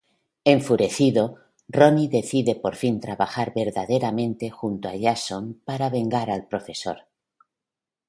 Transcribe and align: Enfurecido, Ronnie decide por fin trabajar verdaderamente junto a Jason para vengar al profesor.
Enfurecido, 0.45 1.23
Ronnie 1.77 2.07
decide 2.17 2.55
por 2.55 2.75
fin 2.81 2.99
trabajar 2.99 3.53
verdaderamente 3.55 4.49
junto 4.49 4.89
a 4.89 4.95
Jason 4.99 5.61
para 5.63 5.91
vengar 5.91 6.31
al 6.31 6.47
profesor. 6.47 7.05